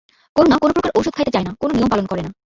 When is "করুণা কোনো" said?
0.35-0.71